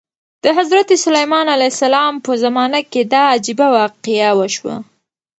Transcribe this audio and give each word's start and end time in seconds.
د 0.43 0.45
حضرت 0.57 0.89
سلیمان 1.05 1.45
علیه 1.55 1.71
السلام 1.75 2.13
په 2.25 2.31
زمانه 2.43 2.79
کې 2.91 3.01
دا 3.13 3.23
عجیبه 3.35 3.67
واقعه 3.77 4.31
وشوه. 4.39 4.75